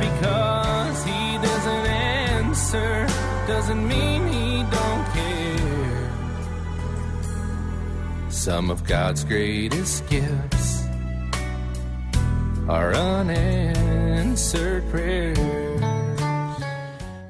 [0.00, 3.06] because he doesn't answer
[3.46, 6.10] doesn't mean he don't care.
[8.30, 10.82] Some of God's greatest gifts
[12.68, 15.38] are unanswered prayers.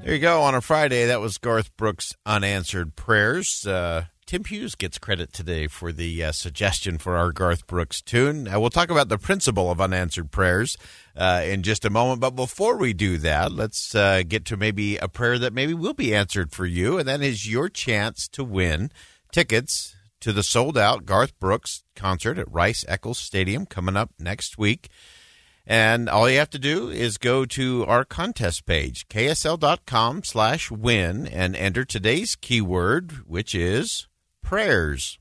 [0.04, 0.42] There you go.
[0.42, 3.66] On a Friday, that was Garth Brooks' Unanswered Prayers.
[3.66, 8.46] Uh, Tim Hughes gets credit today for the uh, suggestion for our Garth Brooks tune.
[8.46, 10.76] Uh, we'll talk about the principle of unanswered prayers
[11.16, 12.20] uh, in just a moment.
[12.20, 15.94] But before we do that, let's uh, get to maybe a prayer that maybe will
[15.94, 16.96] be answered for you.
[16.96, 18.92] And that is your chance to win
[19.32, 24.56] tickets to the sold out Garth Brooks concert at Rice Eccles Stadium coming up next
[24.56, 24.90] week.
[25.66, 31.26] And all you have to do is go to our contest page, ksl.com slash win,
[31.26, 34.06] and enter today's keyword, which is
[34.42, 35.18] prayers,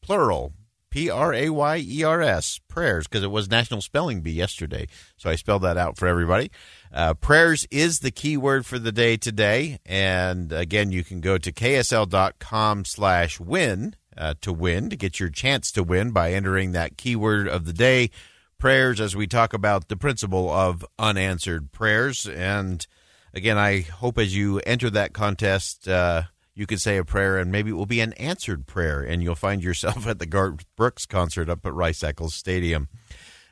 [0.00, 0.52] plural,
[0.92, 4.86] P R A Y E R S, prayers, because it was National Spelling Bee yesterday.
[5.16, 6.50] So I spelled that out for everybody.
[6.92, 9.78] Uh, prayers is the keyword for the day today.
[9.86, 15.30] And again, you can go to ksl.com slash win uh, to win, to get your
[15.30, 18.10] chance to win by entering that keyword of the day
[18.58, 22.26] prayers as we talk about the principle of unanswered prayers.
[22.28, 22.86] And
[23.32, 27.50] again, I hope as you enter that contest, uh, you can say a prayer and
[27.50, 31.06] maybe it will be an answered prayer and you'll find yourself at the Garth Brooks
[31.06, 32.88] concert up at Rice Eccles Stadium.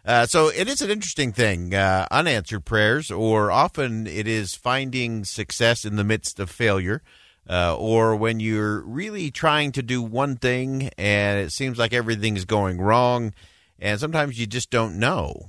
[0.05, 5.25] Uh, so it is an interesting thing, uh, unanswered prayers, or often it is finding
[5.25, 7.03] success in the midst of failure.
[7.49, 12.44] Uh, or when you're really trying to do one thing and it seems like everything's
[12.44, 13.34] going wrong,
[13.78, 15.49] and sometimes you just don't know.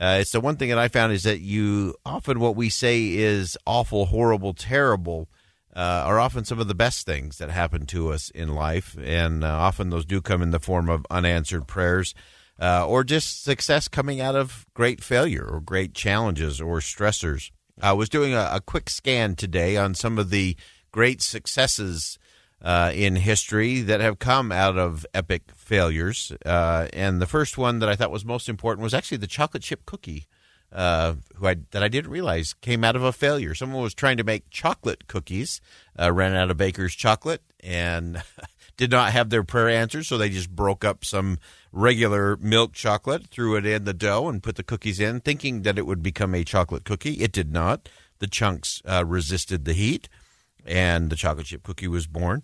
[0.00, 3.08] Uh, it's the one thing that I found is that you often what we say
[3.08, 5.28] is awful, horrible, terrible
[5.74, 9.44] uh, are often some of the best things that happen to us in life, and
[9.44, 12.14] uh, often those do come in the form of unanswered prayers.
[12.62, 17.50] Uh, or just success coming out of great failure or great challenges or stressors.
[17.80, 20.56] I was doing a, a quick scan today on some of the
[20.92, 22.18] great successes
[22.62, 26.32] uh, in history that have come out of epic failures.
[26.44, 29.62] Uh, and the first one that I thought was most important was actually the chocolate
[29.62, 30.26] chip cookie,
[30.72, 33.54] uh, who I, that I didn't realize came out of a failure.
[33.54, 35.60] Someone was trying to make chocolate cookies,
[35.98, 38.22] uh, ran out of baker's chocolate, and
[38.76, 41.38] did not have their prayer answered, so they just broke up some
[41.72, 45.78] regular milk chocolate, threw it in the dough, and put the cookies in, thinking that
[45.78, 47.14] it would become a chocolate cookie.
[47.14, 47.88] It did not.
[48.20, 50.08] The chunks uh, resisted the heat
[50.66, 52.42] and the chocolate chip cookie was born.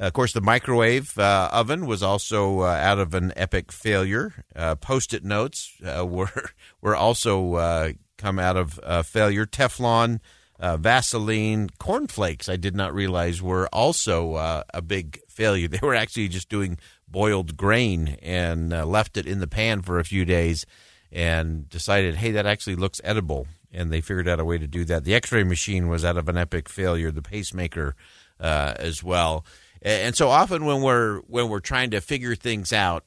[0.00, 4.44] Uh, of course, the microwave uh, oven was also uh, out of an epic failure.
[4.54, 9.46] Uh, Post-it notes uh, were were also uh, come out of failure.
[9.46, 10.20] Teflon,
[10.60, 12.48] Vaseline, cornflakes.
[12.48, 15.68] I did not realize were also a big failure.
[15.76, 16.78] They were actually just doing
[17.08, 20.64] boiled grain and left it in the pan for a few days
[21.12, 24.84] and decided, hey, that actually looks edible and they figured out a way to do
[24.86, 25.04] that.
[25.04, 27.10] The X-ray machine was out of an epic failure.
[27.10, 27.94] The pacemaker
[28.40, 29.44] uh, as well.
[29.82, 33.04] And so often when we're when we're trying to figure things out,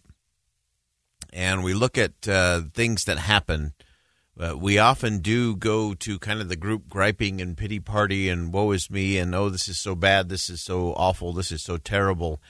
[1.31, 3.73] and we look at uh, things that happen,
[4.39, 8.53] uh, we often do go to kind of the group griping and pity party and
[8.53, 11.63] woe is me and oh this is so bad, this is so awful, this is
[11.63, 12.41] so terrible.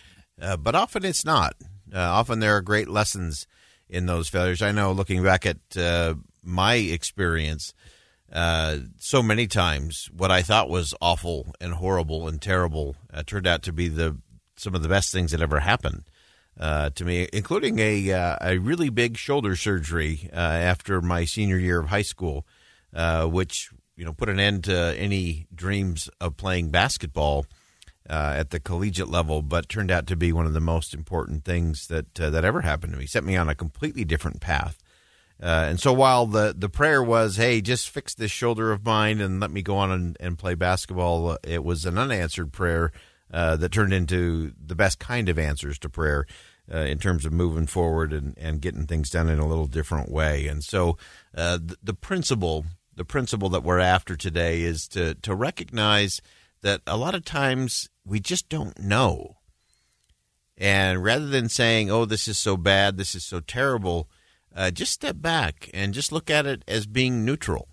[0.41, 1.55] Uh, but often it's not.
[1.93, 3.47] Uh, often there are great lessons
[3.89, 4.61] in those failures.
[4.61, 6.13] I know looking back at uh,
[6.43, 7.73] my experience
[8.31, 13.47] uh, so many times what I thought was awful and horrible and terrible uh, turned
[13.47, 14.17] out to be the
[14.55, 16.03] some of the best things that ever happened
[16.59, 21.57] uh, to me, including a uh, a really big shoulder surgery uh, after my senior
[21.57, 22.45] year of high school,
[23.25, 27.45] which you know put an end to any dreams of playing basketball
[28.05, 31.87] at the collegiate level, but turned out to be one of the most important things
[31.87, 33.07] that that ever happened to me.
[33.07, 34.77] Set me on a completely different path.
[35.41, 39.21] Uh, and so while the, the prayer was, hey, just fix this shoulder of mine
[39.21, 42.91] and let me go on and, and play basketball, uh, it was an unanswered prayer
[43.31, 46.25] uh, that turned into the best kind of answers to prayer
[46.73, 50.11] uh, in terms of moving forward and, and getting things done in a little different
[50.11, 50.47] way.
[50.47, 50.97] And so
[51.35, 52.65] uh, the, the principle
[52.99, 56.21] the principle that we're after today is to, to recognize
[56.63, 59.37] that a lot of times we just don't know.
[60.57, 64.09] And rather than saying, oh, this is so bad, this is so terrible,
[64.55, 67.69] uh, just step back and just look at it as being neutral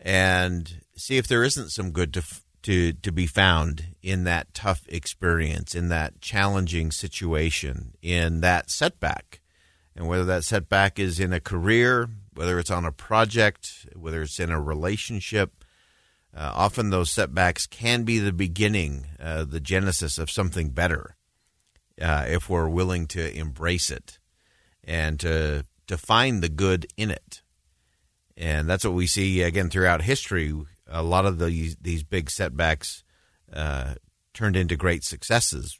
[0.00, 2.22] and see if there isn't some good to,
[2.62, 9.40] to, to be found in that tough experience, in that challenging situation, in that setback.
[9.96, 14.38] And whether that setback is in a career, whether it's on a project, whether it's
[14.38, 15.64] in a relationship,
[16.36, 21.16] uh, often those setbacks can be the beginning, uh, the genesis of something better,
[22.00, 24.18] uh, if we're willing to embrace it
[24.88, 27.42] and to to find the good in it.
[28.36, 30.52] And that's what we see again throughout history.
[30.88, 33.04] A lot of these these big setbacks
[33.52, 33.94] uh,
[34.32, 35.78] turned into great successes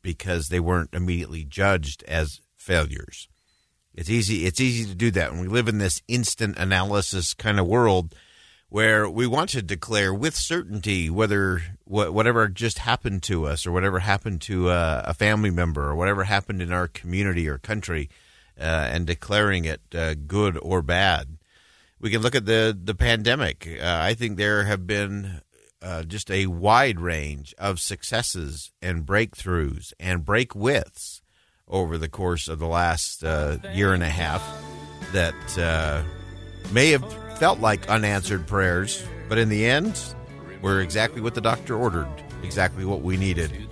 [0.00, 3.28] because they weren't immediately judged as failures.
[3.92, 4.46] It's easy.
[4.46, 8.14] It's easy to do that when we live in this instant analysis kind of world
[8.68, 14.00] where we want to declare with certainty whether whatever just happened to us or whatever
[14.00, 18.10] happened to uh, a family member or whatever happened in our community or country
[18.56, 21.38] and declaring it uh, good or bad.
[22.00, 23.66] We can look at the the pandemic.
[23.66, 25.40] Uh, I think there have been
[25.80, 31.22] uh, just a wide range of successes and breakthroughs and break withs
[31.68, 34.42] over the course of the last uh, year and a half
[35.12, 36.02] that uh,
[36.72, 37.04] may have
[37.38, 39.98] felt like unanswered prayers, but in the end,
[40.62, 42.08] were exactly what the doctor ordered,
[42.42, 43.63] exactly what we needed.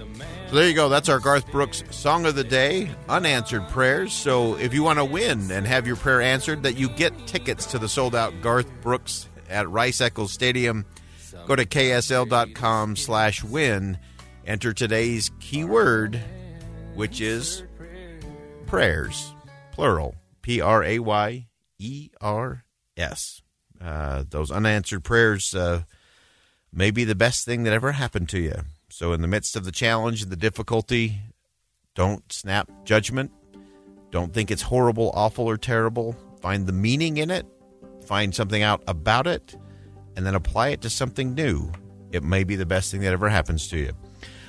[0.53, 0.91] So there you go.
[0.91, 4.13] That's our Garth Brooks Song of the Day, Unanswered Prayers.
[4.13, 7.65] So if you want to win and have your prayer answered, that you get tickets
[7.69, 10.85] to the sold out Garth Brooks at Rice Eccles Stadium,
[11.47, 13.97] go to ksl.com slash win.
[14.47, 16.21] Enter today's keyword,
[16.97, 17.65] which is
[18.67, 19.35] prayers,
[19.71, 21.47] plural, P R A Y
[21.79, 22.65] E R
[22.99, 23.41] S.
[23.81, 25.85] Uh, those unanswered prayers uh,
[26.71, 28.57] may be the best thing that ever happened to you.
[28.93, 31.19] So, in the midst of the challenge and the difficulty,
[31.95, 33.31] don't snap judgment.
[34.11, 36.15] Don't think it's horrible, awful, or terrible.
[36.43, 37.47] Find the meaning in it,
[38.05, 39.57] find something out about it,
[40.15, 41.73] and then apply it to something new.
[42.13, 43.93] It may be the best thing that ever happens to you.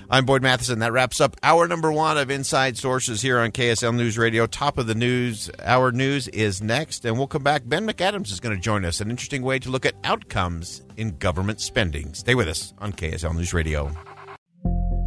[0.10, 0.80] I'm Boyd Matheson.
[0.80, 4.46] That wraps up hour number one of Inside Sources here on KSL News Radio.
[4.46, 7.62] Top of the news, our news is next, and we'll come back.
[7.66, 9.00] Ben McAdams is going to join us.
[9.00, 12.14] An interesting way to look at outcomes in government spending.
[12.14, 13.90] Stay with us on KSL News Radio.